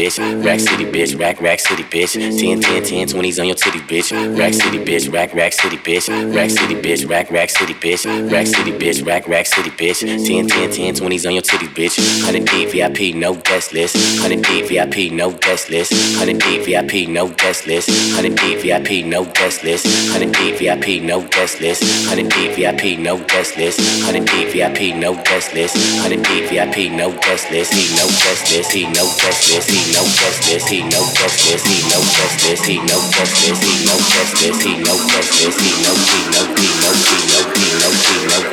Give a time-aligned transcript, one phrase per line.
[0.00, 0.44] bitch.
[0.44, 2.14] Rack city, bitch, rack, rack city, bitch.
[2.14, 4.10] 10, 10, 10, 20s on your titty, bitch.
[4.38, 6.08] Rack city, bitch, rack, rack city, bitch.
[6.34, 8.32] Rack city, bitch, rack, rack city, bitch.
[8.32, 10.00] Rack city, bitch, rack, rack city, bitch.
[10.00, 11.98] 10, 10, 10, 20s on your titty, bitch.
[11.98, 13.96] 100 D VIP, no guest list.
[13.96, 15.92] 100 D VIP, no guest list.
[15.92, 17.88] 100 D VIP, no guest list.
[17.88, 19.84] 100 D VIP, no guest list.
[20.14, 21.82] 100 D VIP, no guest list.
[21.82, 23.78] 100 D VIP, no guest list.
[24.06, 25.74] 100 D VIP, no guest list.
[25.76, 27.72] 100 D VIP, no guest list.
[27.74, 28.72] He no guest list.
[28.72, 29.70] He no guest list.
[29.70, 30.68] He no guest list.
[30.68, 31.66] He no guest list.
[31.66, 31.79] He.
[31.88, 36.92] No knows No he No this, No knows No he No he No he No
[36.92, 38.49] he No he knows, he knows.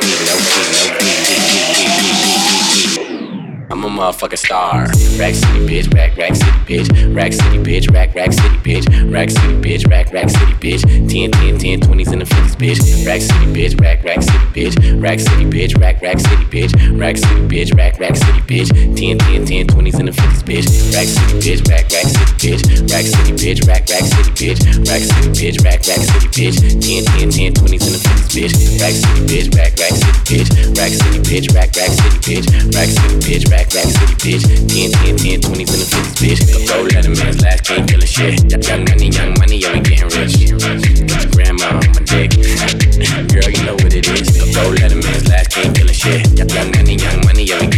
[3.88, 4.86] A motherfucking star.
[5.18, 7.16] Rack City, bitch, rack, rack city, bitch.
[7.16, 8.84] Rack City, bitch, rack, rack city, bitch.
[9.12, 10.82] Rack City, bitch, rack, rack city, bitch.
[11.08, 13.06] 10, 10, 10, 20s and the 50s, bitch.
[13.06, 15.02] Rack City, bitch, rack, rack city, bitch.
[15.02, 16.72] Rack City, bitch, rack, rack city, bitch.
[17.00, 18.68] Rack City, bitch, rack, rack city, bitch.
[18.68, 20.66] 10, 10, 10, 20s and the 50s, bitch.
[20.94, 22.60] Rack City, bitch, rack, rack city, bitch.
[22.92, 24.58] Rack City, bitch, rack, rack city, bitch.
[24.88, 26.56] Rack City, bitch, rack, rack city, bitch.
[26.60, 28.52] 10, 10, 10, 20s and the 50s, bitch.
[28.80, 30.48] Rack City, bitch, rack, rack city, bitch.
[30.76, 32.46] Rack City, bitch, rack, rack city, bitch.
[32.74, 34.44] Rack City, bitch, rack, rack city, bitch bitch.
[34.68, 36.68] 10, 10, 10, 20s in the 50s, bitch.
[36.68, 38.36] Go a man's last king killing shit.
[38.50, 40.36] Young money, young money, we getting rich.
[41.32, 42.36] Grandma on my dick.
[43.32, 44.28] Girl, you know what it is.
[44.54, 46.26] Go a man's last king killing shit.
[46.36, 47.77] Young money, young money, yeah,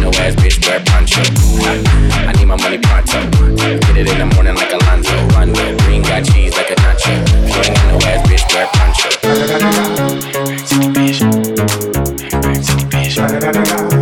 [0.00, 1.22] no ass, bitch, wear poncho.
[2.28, 3.20] I need my money pronto.
[3.56, 5.14] Get it in the morning like Alonzo.
[5.34, 5.76] Rondo.
[5.84, 7.12] Green got cheese like a nacho.
[7.46, 9.10] You ain't got no ass, bitch, wear poncho.
[10.66, 11.18] City bitch.
[12.64, 14.01] City bitch.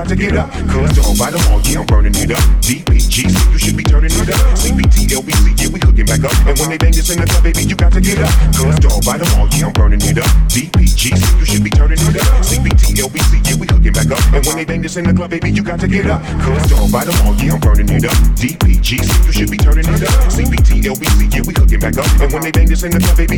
[0.00, 0.48] Got to get up.
[0.72, 2.40] Cause dog, bite them all, yeah, I'm burning it up.
[2.64, 4.40] DPGC, you should be turning it up.
[4.56, 6.32] CBT, LBC, yeah, we hooking back up.
[6.48, 8.32] And when they bang this in the club, baby, you got to get up.
[8.56, 10.30] Cause dog, bite them all, yeah, I'm burning it up.
[10.48, 12.32] DPGC, you should be turning it up.
[12.40, 14.24] CBT, LBC, yeah, we hooking back up.
[14.32, 16.24] And when they bang this in the club, baby, you got to get up.
[16.40, 18.16] Cause dog, bite them all, yeah, I'm burning it up.
[18.40, 20.16] DPGC, you should be turning it up.
[20.32, 22.08] CBT, LBC, yeah, we hooking back up.
[22.24, 23.29] And when they bang this in the club, baby,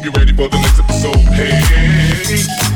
[0.00, 1.18] Hope you're ready for the next episode.
[1.34, 2.69] Hey.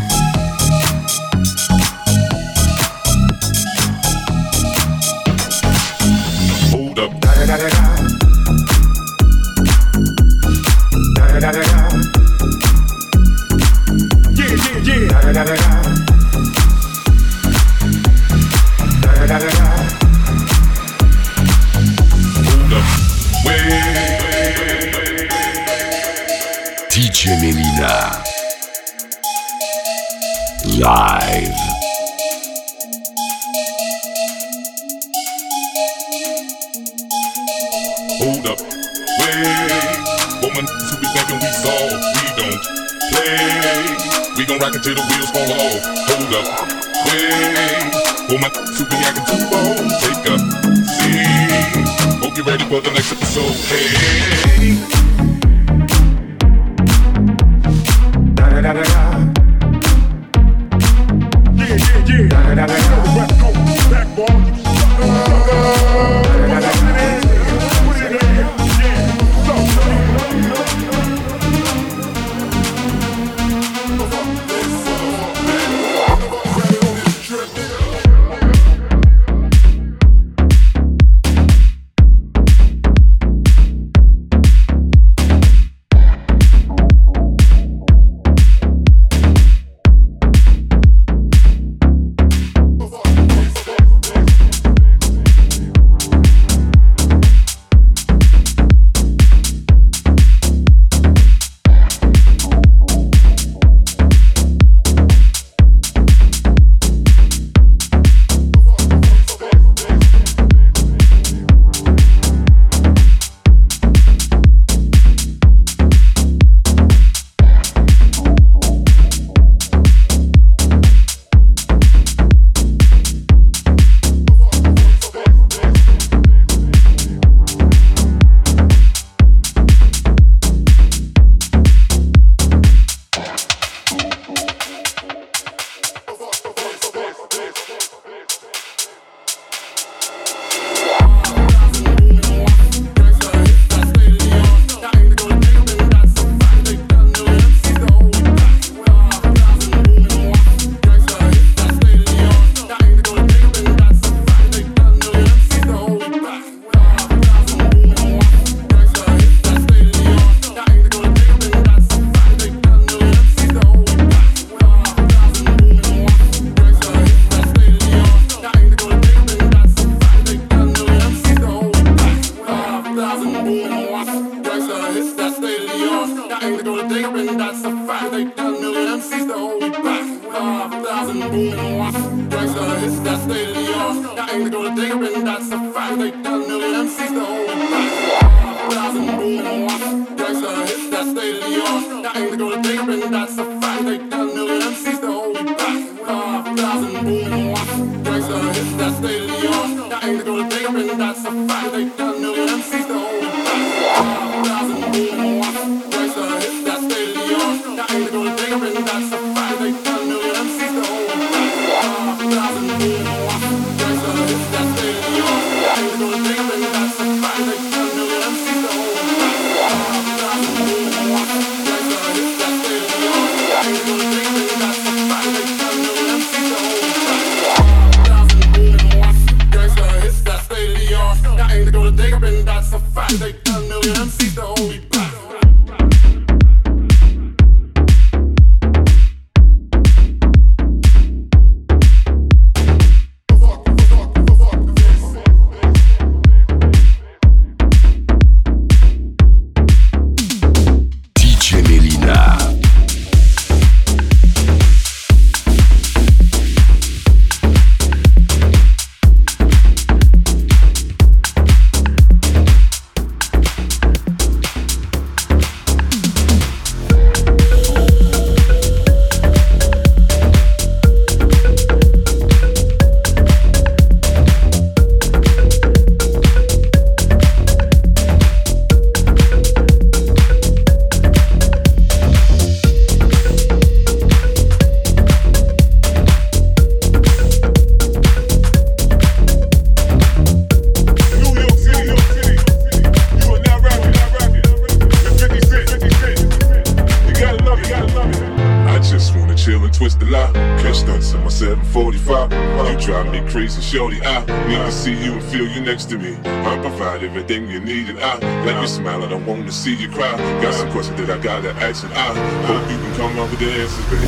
[305.95, 306.17] to me.
[306.25, 309.03] I provide everything you need, and I let you smile.
[309.03, 310.17] I don't want to see you cry.
[310.43, 312.15] Got some questions that I gotta ask, and I
[312.47, 314.04] hope you can come up with the answers.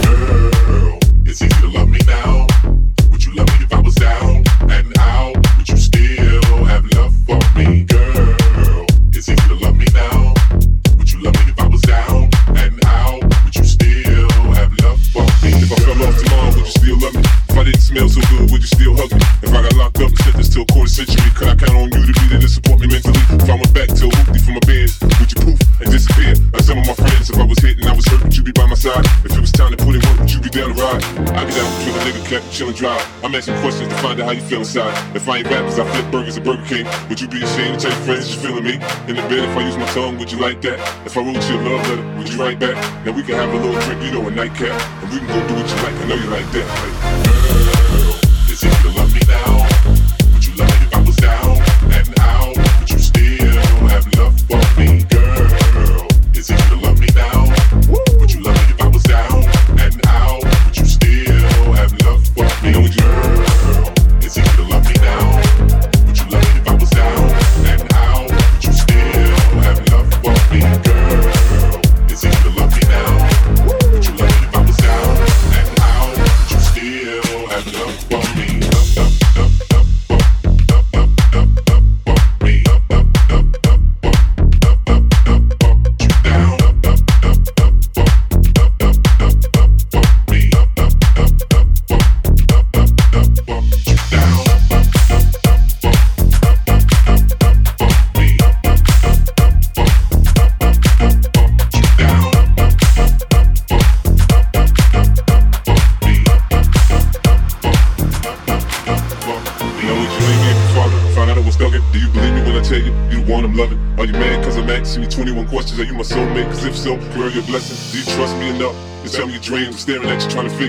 [28.76, 29.04] Side.
[29.24, 31.02] If it was time to put in work, would you be down to ride?
[31.32, 33.02] I get out, kill a nigga, cap, chill and drive.
[33.24, 34.94] I'm asking questions to find out how you feel inside.
[35.16, 36.86] If I ain't rappers, I flip burgers at Burger King.
[37.08, 38.74] Would you be ashamed to tell your friends you're feeling me?
[39.08, 40.78] In the bed, if I use my tongue, would you like that?
[41.06, 42.76] If I wrote you a love letter, would you write back?
[43.04, 44.76] Now we can have a little drink, you know, a nightcap.
[45.02, 47.26] And we can go do what you like, I know you like that.
[47.26, 47.35] Like,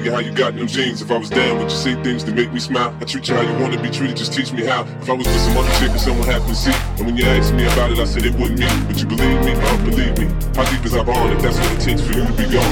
[0.07, 1.01] you how you got them jeans.
[1.01, 2.95] If I was down, would you say things to make me smile?
[3.01, 4.83] I treat you how you want to be treated, just teach me how.
[5.03, 7.25] If I was with some other chick or someone happened to see, and when you
[7.25, 8.67] asked me about it, I said it wasn't me.
[8.87, 9.51] But you believe me?
[9.55, 10.25] Oh, believe me.
[10.55, 12.71] How deep is our bond if that's what it takes for you to be gone?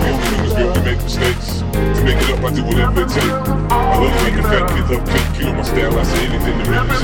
[0.00, 1.60] We only humans, girl, we make mistakes.
[1.60, 3.28] To make it up, I do whatever it takes.
[3.28, 5.28] I love you like a fat kid love cake.
[5.38, 7.01] You know my style, I say anything to make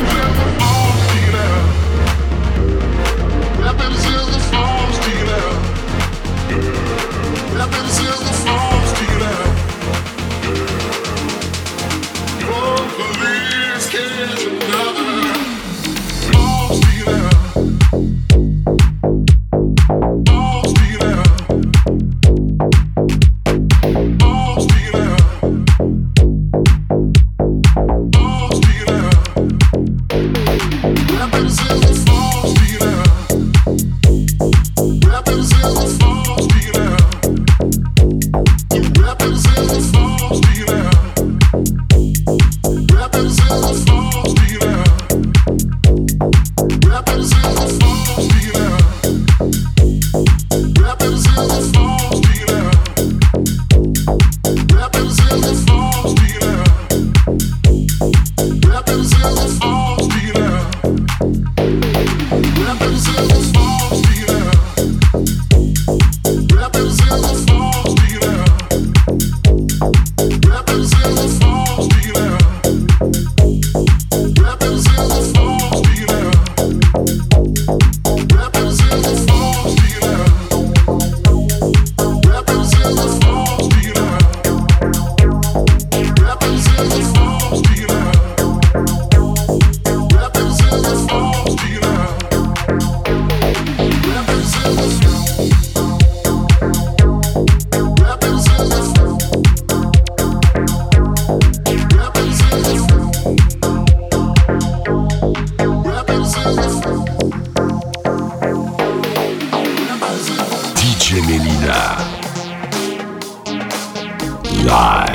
[114.65, 115.08] live.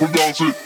[0.00, 0.64] you pronounce it.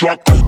[0.00, 0.39] shock.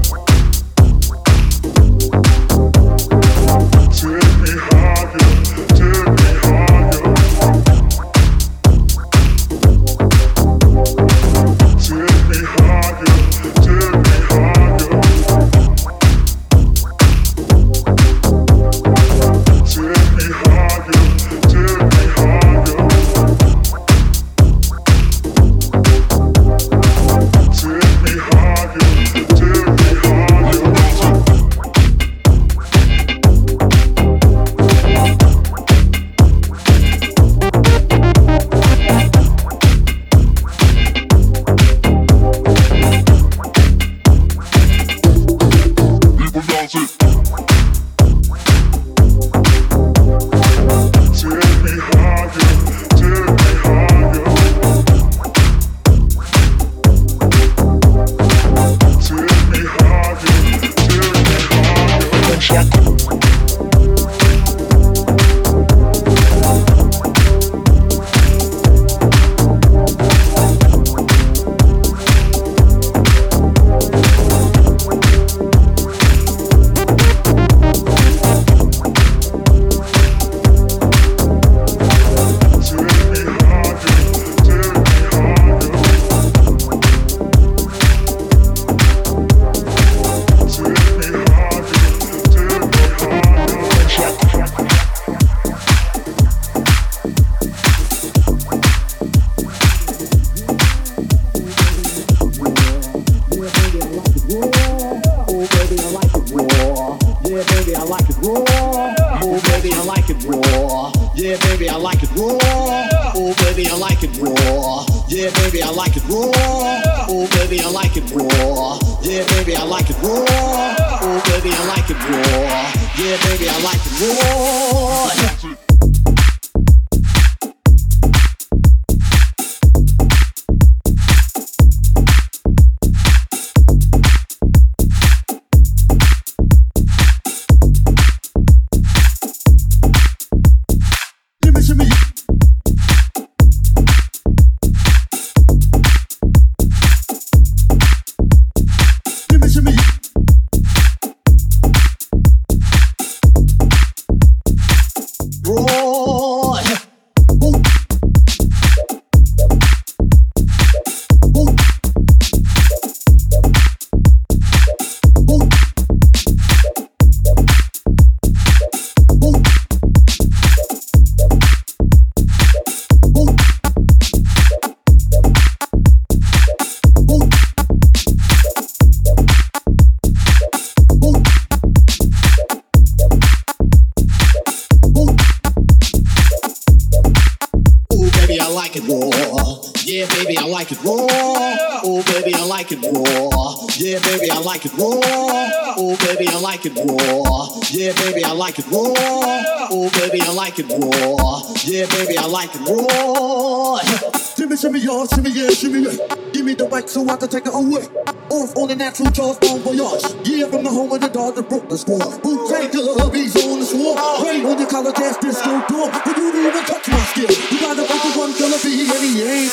[204.92, 206.14] y'all, shimmy, yeah, shimmy, yeah.
[206.32, 207.82] Give me the bike so I can take it away.
[208.30, 210.04] Off on the natural Charles Bon Voyage.
[210.24, 212.22] Yeah, from the home of the dog that broke the squad.
[212.22, 213.96] Boot tank killer hubbies on the swarm.
[214.24, 215.90] Rain on the college ass disco door.
[215.90, 217.28] But you didn't even touch my skin.
[217.50, 219.52] You got the vote for one killer, be any ain't.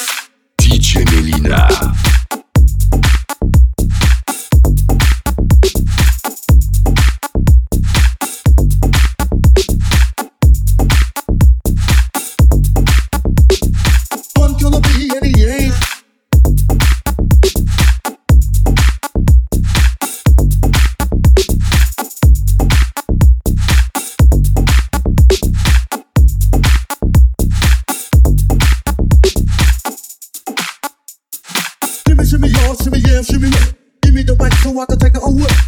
[0.60, 1.98] DJ Melyna.
[34.62, 35.59] so I can take a away.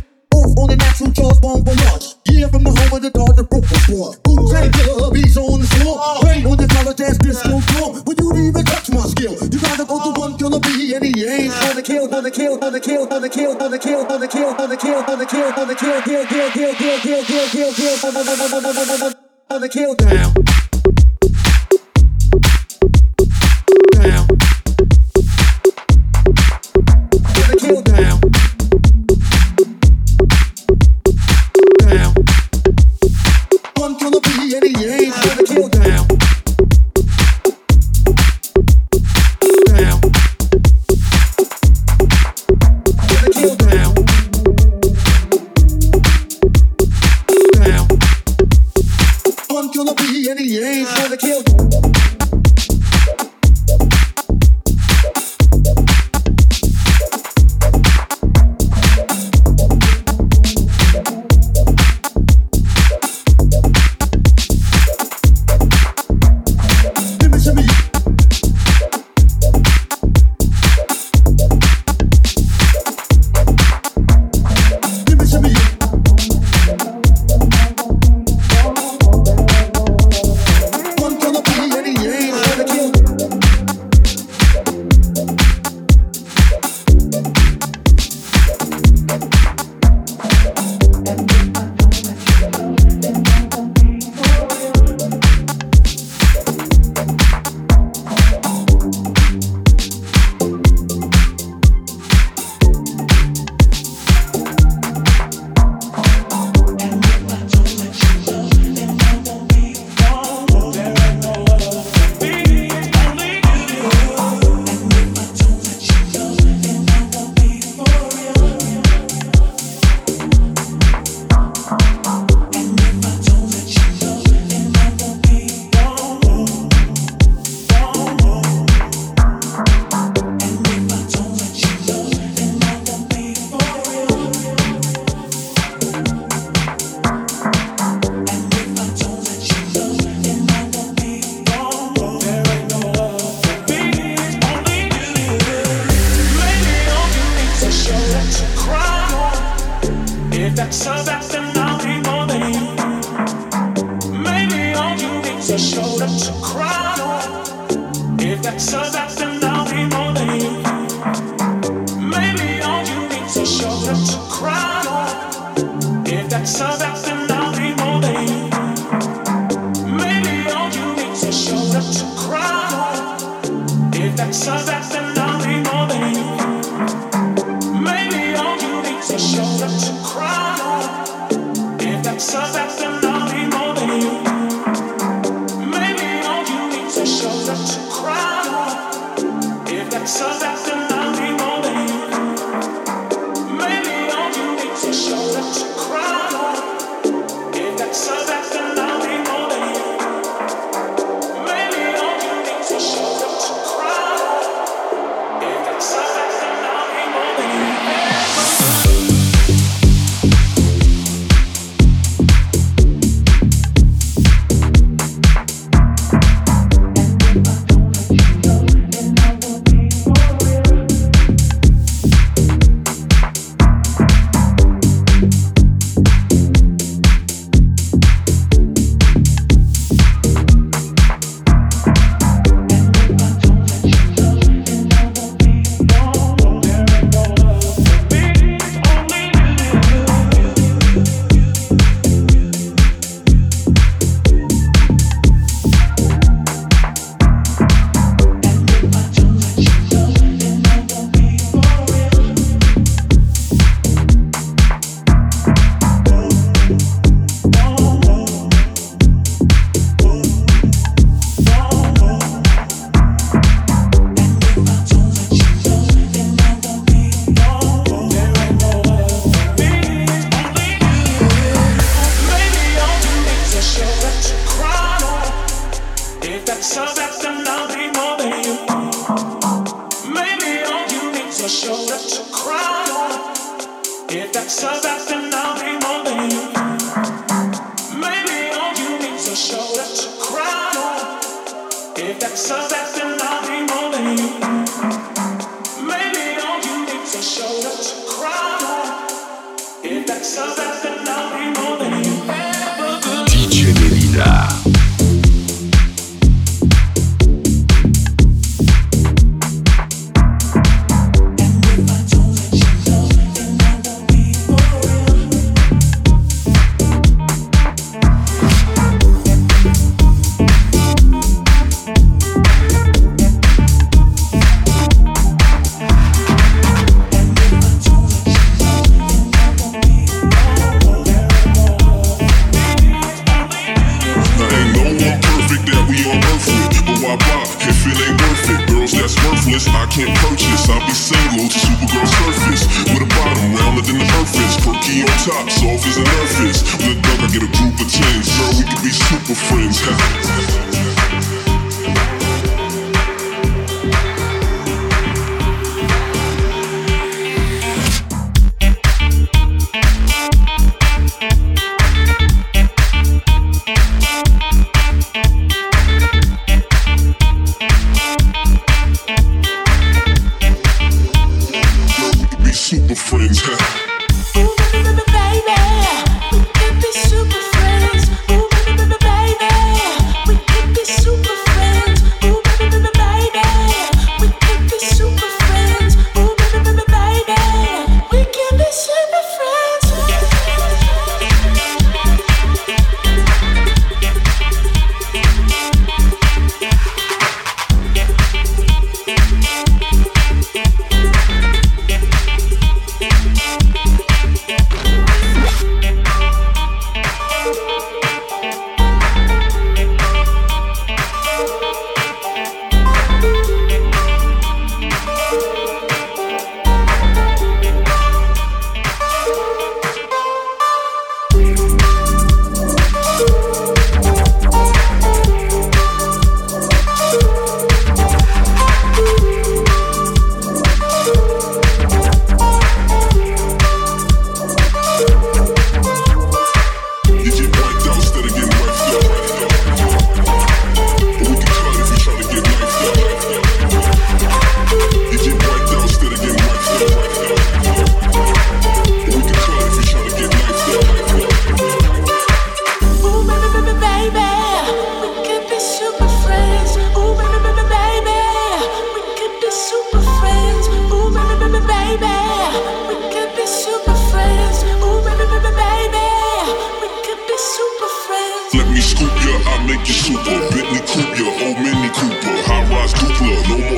[349.72, 350.31] Cause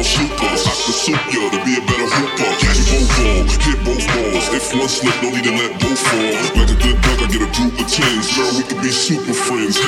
[0.03, 0.67] gon' shoot us.
[0.67, 2.51] I can soup ya to be a better hooper.
[2.59, 4.45] Catch both balls, hit both balls.
[4.53, 6.33] If one slip, don't need to let both fall.
[6.59, 8.35] Like a good duck, I get a group of tens.
[8.35, 9.79] Girl, we could be super friends.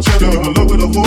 [0.00, 0.26] cheddar.
[0.26, 1.05] I'm in love with a whore.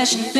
[0.00, 0.39] Getting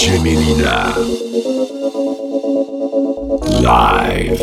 [0.00, 0.96] Dolce Melyna.
[3.60, 4.40] Live.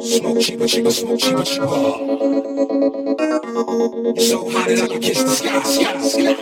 [0.00, 1.66] Smoke cheaper, cheaper, smoke cheaper, cheaper.
[4.06, 6.34] You're so hot that I can kiss the sky, sky, sky,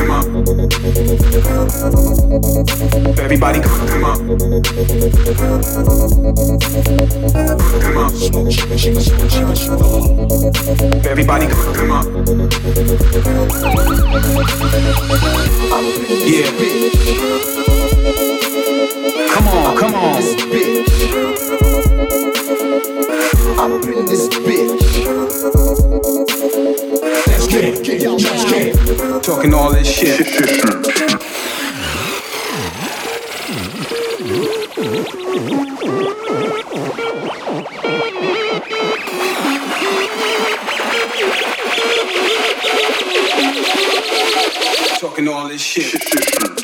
[0.00, 0.35] sky.
[3.18, 4.18] Everybody come them up.
[7.82, 8.12] Put up.
[11.06, 12.06] Everybody put them up.
[16.24, 16.50] Yeah.
[19.32, 20.14] Come on, come on.
[20.16, 20.90] This bitch,
[23.58, 24.82] I'm in this bitch.
[27.26, 27.78] Let's get it.
[28.22, 28.76] Let's get.
[29.24, 31.25] Talking all this shit.
[44.98, 46.55] talking all this shit.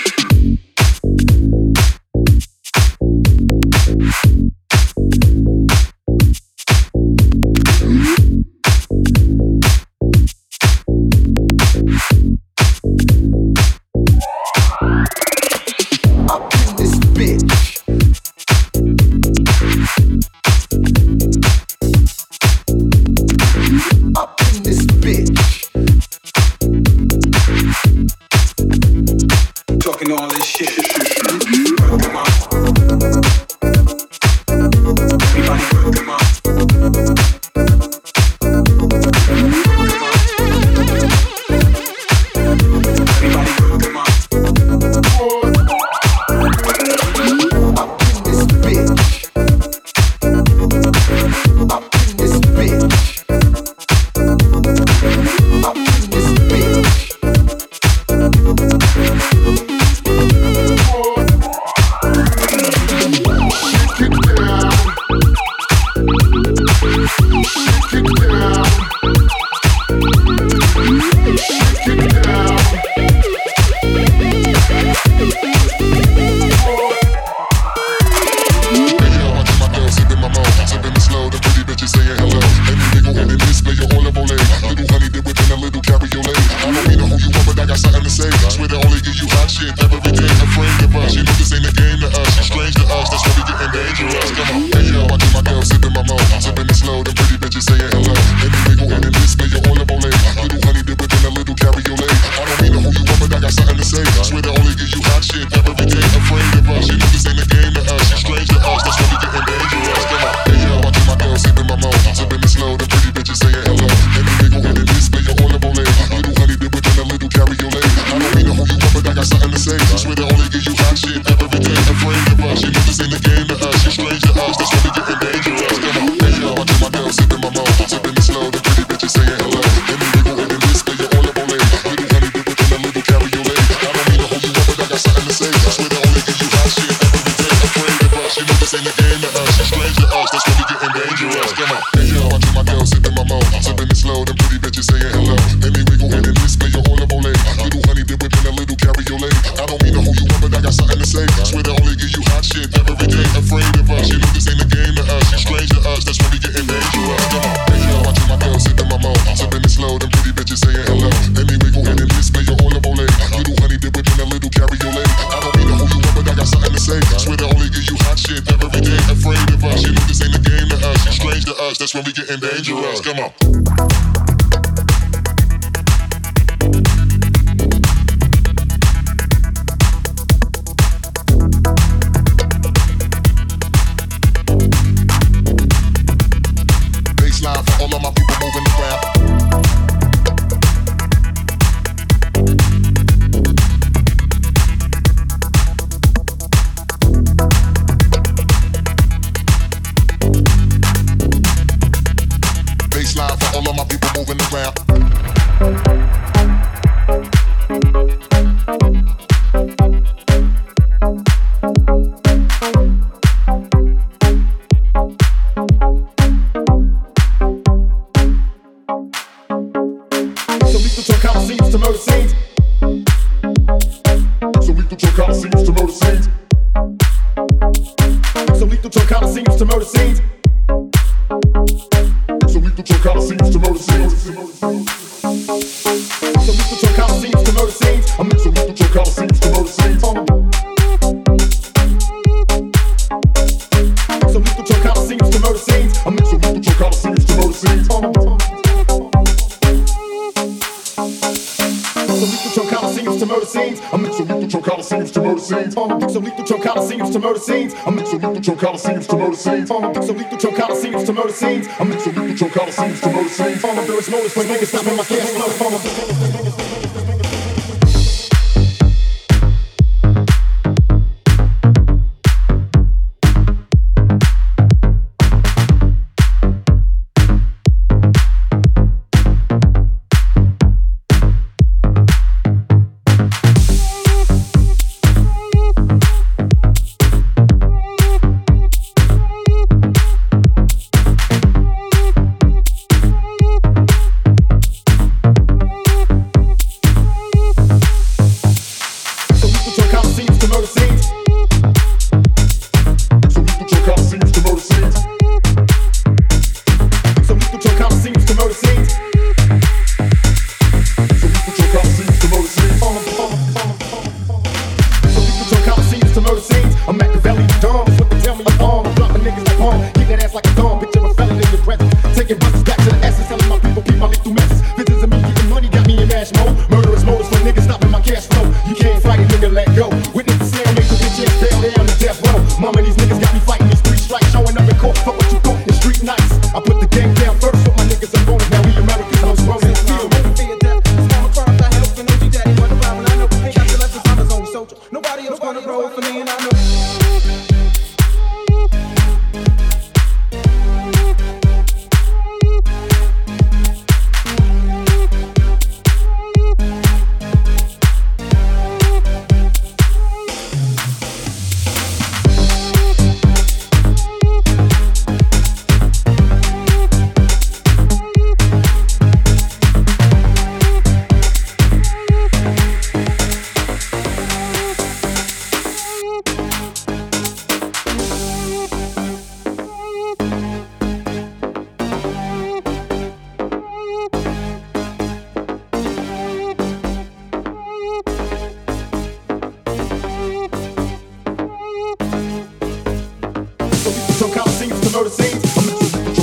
[172.41, 173.72] Taking buses back to